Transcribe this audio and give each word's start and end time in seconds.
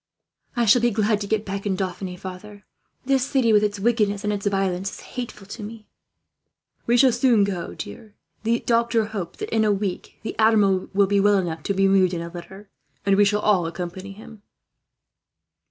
"I 0.55 0.65
shall 0.65 0.81
be 0.81 0.89
glad 0.89 1.21
to 1.21 1.27
be 1.27 1.37
back 1.37 1.67
in 1.67 1.75
Dauphiny, 1.77 2.15
father. 2.17 2.65
This 3.05 3.23
city, 3.23 3.53
with 3.53 3.63
its 3.63 3.79
wickedness 3.79 4.23
and 4.23 4.33
its 4.33 4.47
violence, 4.47 4.89
is 4.93 4.99
hateful 5.01 5.45
to 5.45 5.61
me." 5.61 5.85
"We 6.87 6.97
shall 6.97 7.11
go 7.11 7.11
soon, 7.17 7.75
dear. 7.75 8.15
The 8.41 8.61
doctor 8.61 9.05
hopes 9.05 9.37
that, 9.37 9.55
in 9.55 9.63
a 9.63 9.71
week, 9.71 10.17
the 10.23 10.35
Admiral 10.39 10.89
will 10.95 11.05
be 11.05 11.19
well 11.19 11.37
enough 11.37 11.61
to 11.61 11.75
be 11.75 11.87
moved 11.87 12.15
in 12.15 12.21
a 12.23 12.29
litter; 12.31 12.71
and 13.05 13.15
we 13.15 13.25
shall 13.25 13.41
all 13.41 13.67
accompany 13.67 14.13
him." 14.13 14.41